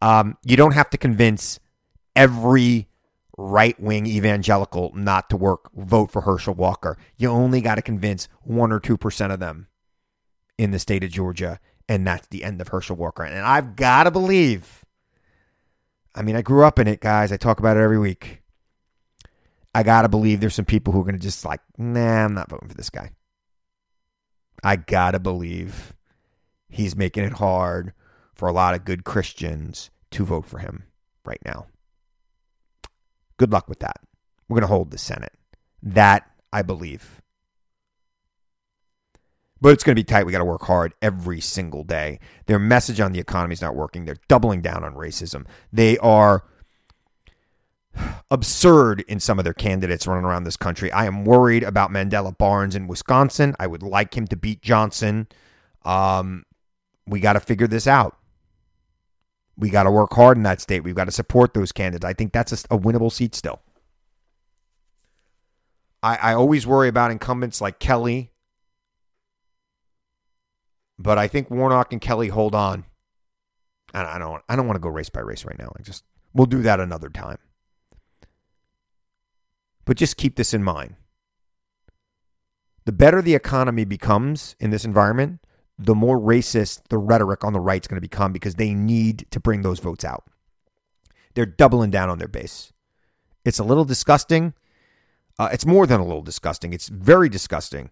Um, 0.02 0.38
you 0.44 0.58
don't 0.58 0.74
have 0.74 0.90
to 0.90 0.98
convince 0.98 1.60
every 2.16 2.90
right 3.38 3.80
wing 3.80 4.06
evangelical 4.06 4.92
not 4.96 5.30
to 5.30 5.38
work 5.38 5.72
vote 5.76 6.12
for 6.12 6.22
Herschel 6.22 6.56
Walker. 6.56 6.98
You 7.16 7.30
only 7.30 7.62
got 7.62 7.76
to 7.76 7.82
convince 7.82 8.28
one 8.42 8.72
or 8.72 8.80
two 8.80 8.98
percent 8.98 9.32
of 9.32 9.40
them 9.40 9.68
in 10.58 10.72
the 10.72 10.80
state 10.80 11.04
of 11.04 11.12
Georgia, 11.12 11.60
and 11.88 12.06
that's 12.06 12.28
the 12.28 12.44
end 12.44 12.60
of 12.62 12.70
Herschel 12.70 12.96
Walker. 12.96 13.24
And 13.24 13.46
I've 13.46 13.76
got 13.76 14.04
to 14.06 14.12
believe. 14.12 14.84
I 16.16 16.22
mean, 16.22 16.36
I 16.36 16.42
grew 16.42 16.66
up 16.66 16.80
in 16.80 16.88
it, 16.88 17.00
guys. 17.00 17.32
I 17.32 17.38
talk 17.38 17.60
about 17.60 17.78
it 17.78 17.82
every 17.82 18.00
week. 18.00 18.43
I 19.76 19.84
got 19.84 20.04
to 20.04 20.10
believe 20.10 20.40
there's 20.40 20.56
some 20.56 20.66
people 20.66 20.94
who 20.94 21.02
are 21.02 21.12
to 21.12 21.18
just 21.18 21.46
like, 21.46 21.62
nah, 21.78 22.26
I'm 22.26 22.34
not 22.34 22.50
voting 22.50 22.70
for 22.70 22.76
this 22.76 22.90
guy. 22.90 23.12
I 24.64 24.76
got 24.76 25.12
to 25.12 25.20
believe 25.20 25.94
he's 26.70 26.96
making 26.96 27.24
it 27.24 27.34
hard 27.34 27.94
for 28.34 28.48
a 28.48 28.54
lot 28.54 28.76
of 28.76 28.86
good 28.86 29.04
Christians 29.04 29.90
to 30.12 30.26
vote 30.26 30.46
for 30.46 30.60
him 30.60 30.84
right 31.26 31.42
now. 31.46 31.68
Good 33.38 33.52
luck 33.52 33.68
with 33.68 33.80
that. 33.80 33.98
We're 34.48 34.62
to 34.62 34.68
hold 34.68 34.92
the 34.92 34.98
Senate. 34.98 35.34
That 35.82 36.30
I 36.52 36.62
believe. 36.62 37.22
But 39.60 39.70
it's 39.70 39.84
going 39.84 39.96
to 39.96 40.00
be 40.00 40.04
tight. 40.04 40.26
We 40.26 40.32
got 40.32 40.40
to 40.40 40.46
work 40.46 40.64
hard 40.64 40.94
every 41.02 41.40
single 41.40 41.84
day. 41.84 42.20
Their 42.46 42.60
message 42.60 43.00
on 43.00 43.14
the 43.14 43.20
economy 43.20 43.54
is 43.54 43.62
not 43.62 43.76
working. 43.76 44.06
They're 44.06 44.18
doubling 44.28 44.62
down 44.62 44.84
on 44.84 44.94
racism. 44.94 45.46
They 45.72 45.98
are 46.00 46.44
absurd 48.32 49.02
in 49.08 49.20
some 49.20 49.40
of 49.40 49.46
their 49.46 49.54
candidates 49.54 50.08
running 50.08 50.26
around 50.26 50.44
this 50.44 50.58
country. 50.58 50.92
I 50.92 51.06
am 51.06 51.26
worried 51.26 51.64
about 51.64 51.92
Mandela 51.92 52.36
Barnes 52.38 52.76
in 52.76 52.88
Wisconsin. 52.88 53.56
I 53.60 53.68
would 53.68 53.84
like 53.84 54.16
him 54.16 54.28
to 54.28 54.36
beat 54.36 54.62
Johnson. 54.62 55.28
Um, 55.84 56.46
we 57.06 57.20
got 57.20 57.34
to 57.34 57.40
figure 57.40 57.68
this 57.68 57.88
out. 57.88 58.18
We 59.58 59.70
got 59.70 59.84
to 59.84 59.92
work 59.92 60.14
hard 60.14 60.38
in 60.38 60.44
that 60.44 60.62
state. 60.62 60.84
We've 60.84 60.96
got 60.96 61.06
to 61.06 61.12
support 61.12 61.54
those 61.54 61.72
candidates. 61.72 62.06
I 62.06 62.14
think 62.14 62.34
that's 62.34 62.52
a, 62.52 62.76
a 62.76 62.80
winnable 62.80 63.12
seat 63.12 63.36
still. 63.36 63.62
I, 66.02 66.16
I 66.16 66.34
always 66.34 66.66
worry 66.66 66.88
about 66.88 67.12
incumbents 67.12 67.62
like 67.62 67.80
Kelly, 67.80 68.32
but 70.98 71.18
I 71.18 71.28
think 71.28 71.50
Warnock 71.50 71.94
and 71.94 72.02
Kelly 72.02 72.30
hold 72.30 72.56
on. 72.56 72.86
I 73.94 74.18
don't 74.18 74.42
I 74.50 74.56
don't 74.56 74.66
want 74.66 74.76
to 74.76 74.82
go 74.82 74.90
race 74.90 75.10
by 75.10 75.20
race 75.20 75.46
right 75.46 75.58
now. 75.58 75.72
I 75.78 75.84
just 75.84 76.04
we'll 76.34 76.48
do 76.48 76.64
that 76.64 76.80
another 76.80 77.10
time. 77.10 77.38
But 79.86 79.98
just 79.98 80.18
keep 80.18 80.36
this 80.36 80.54
in 80.54 80.64
mind. 80.64 80.96
The 82.86 82.92
better 82.92 83.22
the 83.22 83.36
economy 83.36 83.86
becomes 83.86 84.56
in 84.60 84.70
this 84.70 84.86
environment, 84.86 85.40
the 85.78 85.96
more 85.96 86.20
racist 86.20 86.82
the 86.90 86.98
rhetoric 86.98 87.44
on 87.44 87.54
the 87.54 87.60
right 87.60 87.82
is 87.82 87.88
going 87.88 87.98
to 87.98 88.02
become 88.02 88.32
because 88.34 88.56
they 88.56 88.74
need 88.74 89.26
to 89.32 89.40
bring 89.40 89.62
those 89.62 89.80
votes 89.80 90.04
out. 90.04 90.26
They're 91.34 91.46
doubling 91.46 91.92
down 91.92 92.10
on 92.10 92.20
their 92.20 92.28
base. 92.28 92.72
It's 93.46 93.60
a 93.60 93.64
little 93.64 93.86
disgusting. 93.86 94.54
Uh, 95.40 95.50
it's 95.52 95.66
more 95.66 95.88
than 95.88 96.00
a 96.00 96.06
little 96.06 96.22
disgusting. 96.22 96.74
It's 96.74 96.90
very 96.90 97.28
disgusting. 97.28 97.90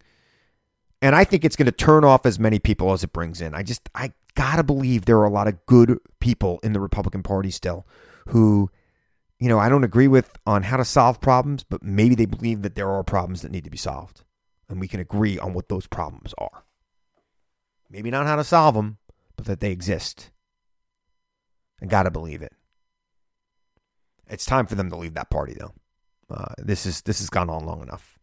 And 1.01 1.15
I 1.15 1.23
think 1.23 1.43
it's 1.43 1.55
going 1.55 1.65
to 1.65 1.71
turn 1.71 2.03
off 2.03 2.25
as 2.25 2.37
many 2.37 2.59
people 2.59 2.91
as 2.91 3.03
it 3.03 3.11
brings 3.11 3.41
in. 3.41 3.55
I 3.55 3.63
just, 3.63 3.89
I 3.95 4.11
got 4.35 4.57
to 4.57 4.63
believe 4.63 5.05
there 5.05 5.17
are 5.17 5.25
a 5.25 5.31
lot 5.31 5.47
of 5.47 5.65
good 5.65 5.97
people 6.19 6.59
in 6.63 6.73
the 6.73 6.79
Republican 6.79 7.23
Party 7.23 7.49
still 7.49 7.87
who, 8.27 8.69
you 9.41 9.49
know, 9.49 9.57
I 9.57 9.69
don't 9.69 9.83
agree 9.83 10.07
with 10.07 10.37
on 10.45 10.61
how 10.61 10.77
to 10.77 10.85
solve 10.85 11.19
problems, 11.19 11.63
but 11.63 11.81
maybe 11.81 12.13
they 12.13 12.27
believe 12.27 12.61
that 12.61 12.75
there 12.75 12.87
are 12.87 13.03
problems 13.03 13.41
that 13.41 13.51
need 13.51 13.63
to 13.63 13.71
be 13.71 13.77
solved. 13.77 14.23
And 14.69 14.79
we 14.79 14.87
can 14.87 14.99
agree 14.99 15.39
on 15.39 15.53
what 15.53 15.67
those 15.67 15.87
problems 15.87 16.35
are. 16.37 16.63
Maybe 17.89 18.11
not 18.11 18.27
how 18.27 18.35
to 18.35 18.43
solve 18.43 18.75
them, 18.75 18.99
but 19.35 19.47
that 19.47 19.59
they 19.59 19.71
exist. 19.71 20.29
I 21.81 21.87
got 21.87 22.03
to 22.03 22.11
believe 22.11 22.43
it. 22.43 22.53
It's 24.29 24.45
time 24.45 24.67
for 24.67 24.75
them 24.75 24.91
to 24.91 24.95
leave 24.95 25.15
that 25.15 25.31
party, 25.31 25.55
though. 25.59 25.73
Uh, 26.29 26.53
this 26.59 26.85
is 26.85 27.01
this 27.01 27.19
has 27.19 27.31
gone 27.31 27.49
on 27.49 27.65
long 27.65 27.81
enough. 27.81 28.19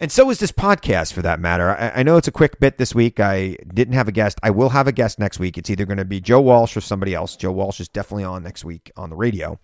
And 0.00 0.12
so 0.12 0.30
is 0.30 0.38
this 0.38 0.52
podcast, 0.52 1.12
for 1.12 1.22
that 1.22 1.40
matter. 1.40 1.70
I, 1.70 1.90
I, 1.96 2.02
know 2.04 2.16
it's 2.16 2.28
a 2.28 2.32
quick 2.32 2.60
bit 2.60 2.78
this 2.78 2.94
week. 2.94 3.18
I 3.18 3.56
didn't 3.74 3.94
have 3.94 4.06
a 4.06 4.12
guest. 4.12 4.38
I 4.44 4.50
will 4.50 4.68
have 4.68 4.86
a 4.86 4.92
guest 4.92 5.18
next 5.18 5.40
week. 5.40 5.58
It's 5.58 5.68
either 5.70 5.84
going 5.84 5.98
to 5.98 6.04
be 6.04 6.20
Joe 6.20 6.40
Walsh 6.40 6.76
or 6.76 6.80
somebody 6.80 7.14
else. 7.14 7.34
Joe 7.34 7.50
Walsh 7.50 7.80
is 7.80 7.88
definitely 7.88 8.22
on 8.22 8.44
next 8.44 8.64
week 8.64 8.92
on 8.96 9.10
the 9.10 9.16
radio. 9.16 9.58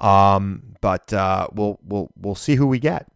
Um, 0.00 0.74
but 0.80 1.12
uh, 1.12 1.48
we'll 1.52 1.78
we'll 1.84 2.10
we'll 2.16 2.34
see 2.34 2.54
who 2.54 2.66
we 2.66 2.78
get. 2.78 3.06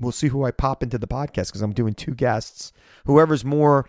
We'll 0.00 0.12
see 0.12 0.28
who 0.28 0.44
I 0.44 0.50
pop 0.50 0.82
into 0.82 0.98
the 0.98 1.06
podcast 1.06 1.48
because 1.48 1.62
I'm 1.62 1.72
doing 1.72 1.94
two 1.94 2.14
guests. 2.14 2.72
Whoever's 3.06 3.44
more 3.44 3.88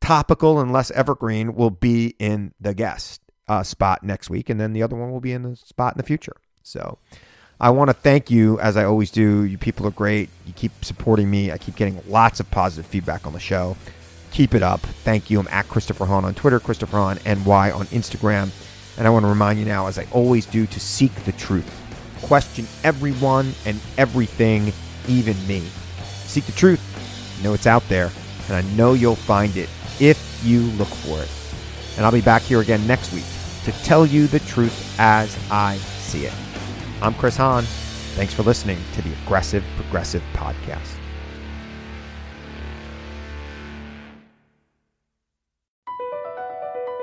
topical 0.00 0.60
and 0.60 0.72
less 0.72 0.90
evergreen 0.92 1.54
will 1.54 1.70
be 1.70 2.14
in 2.18 2.54
the 2.60 2.72
guest 2.72 3.20
uh, 3.48 3.62
spot 3.62 4.02
next 4.02 4.30
week, 4.30 4.48
and 4.48 4.60
then 4.60 4.72
the 4.72 4.82
other 4.82 4.96
one 4.96 5.10
will 5.10 5.20
be 5.20 5.32
in 5.32 5.42
the 5.42 5.56
spot 5.56 5.94
in 5.94 5.98
the 5.98 6.04
future. 6.04 6.36
So 6.62 6.98
I 7.60 7.70
want 7.70 7.90
to 7.90 7.94
thank 7.94 8.30
you, 8.30 8.58
as 8.60 8.76
I 8.76 8.84
always 8.84 9.10
do. 9.10 9.44
You 9.44 9.58
people 9.58 9.86
are 9.86 9.92
great. 9.92 10.30
You 10.46 10.52
keep 10.52 10.84
supporting 10.84 11.30
me. 11.30 11.52
I 11.52 11.58
keep 11.58 11.76
getting 11.76 12.00
lots 12.08 12.40
of 12.40 12.50
positive 12.50 12.86
feedback 12.86 13.26
on 13.26 13.34
the 13.34 13.40
show. 13.40 13.76
Keep 14.30 14.54
it 14.54 14.62
up. 14.62 14.80
Thank 14.80 15.28
you. 15.28 15.40
I'm 15.40 15.48
at 15.48 15.68
Christopher 15.68 16.06
Hahn 16.06 16.24
on 16.24 16.34
Twitter, 16.34 16.60
Christopher 16.60 16.96
Hahn 16.96 17.18
NY 17.26 17.72
on 17.72 17.86
Instagram. 17.86 18.50
And 19.00 19.06
I 19.06 19.10
want 19.10 19.22
to 19.22 19.28
remind 19.30 19.58
you 19.58 19.64
now, 19.64 19.86
as 19.86 19.98
I 19.98 20.06
always 20.12 20.44
do, 20.44 20.66
to 20.66 20.78
seek 20.78 21.14
the 21.24 21.32
truth. 21.32 21.66
Question 22.20 22.66
everyone 22.84 23.54
and 23.64 23.80
everything, 23.96 24.74
even 25.08 25.34
me. 25.46 25.60
Seek 26.02 26.44
the 26.44 26.52
truth. 26.52 27.38
I 27.40 27.42
know 27.42 27.54
it's 27.54 27.66
out 27.66 27.82
there, 27.88 28.10
and 28.48 28.56
I 28.56 28.60
know 28.76 28.92
you'll 28.92 29.16
find 29.16 29.56
it 29.56 29.70
if 30.00 30.42
you 30.44 30.60
look 30.72 30.88
for 30.88 31.18
it. 31.22 31.30
And 31.96 32.04
I'll 32.04 32.12
be 32.12 32.20
back 32.20 32.42
here 32.42 32.60
again 32.60 32.86
next 32.86 33.14
week 33.14 33.24
to 33.64 33.72
tell 33.84 34.04
you 34.04 34.26
the 34.26 34.40
truth 34.40 34.94
as 35.00 35.34
I 35.50 35.78
see 35.78 36.26
it. 36.26 36.34
I'm 37.00 37.14
Chris 37.14 37.38
Hahn. 37.38 37.64
Thanks 38.16 38.34
for 38.34 38.42
listening 38.42 38.78
to 38.92 39.00
the 39.00 39.14
Aggressive 39.24 39.64
Progressive 39.76 40.22
Podcast. 40.34 40.99